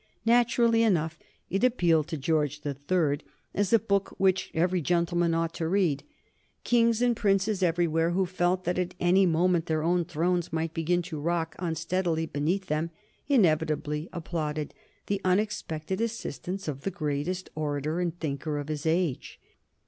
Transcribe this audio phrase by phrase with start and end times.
[0.25, 1.19] Naturally enough
[1.51, 6.01] it appealed to George the Third as a book which every gentleman ought to read.
[6.63, 11.03] Kings and princes everywhere, who felt that at any moment their own thrones might begin
[11.03, 12.89] to rock unsteadily beneath them,
[13.27, 14.73] inevitably applauded
[15.05, 19.39] the unexpected assistance of the greatest orator and thinker of his age.